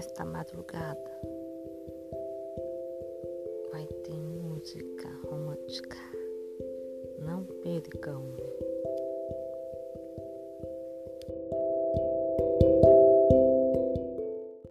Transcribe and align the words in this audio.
Esta 0.00 0.24
madrugada 0.24 1.10
vai 3.70 3.86
ter 4.02 4.16
música 4.16 5.10
romântica. 5.28 5.98
Não 7.18 7.44
percam. 7.44 8.34